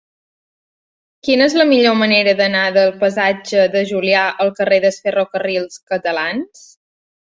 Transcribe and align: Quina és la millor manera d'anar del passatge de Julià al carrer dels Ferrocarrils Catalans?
Quina 1.27 1.47
és 1.49 1.57
la 1.61 1.67
millor 1.73 1.99
manera 1.99 2.35
d'anar 2.41 2.65
del 2.79 2.91
passatge 3.05 3.69
de 3.77 3.87
Julià 3.93 4.27
al 4.47 4.53
carrer 4.61 4.85
dels 4.89 5.03
Ferrocarrils 5.07 5.83
Catalans? 5.97 6.71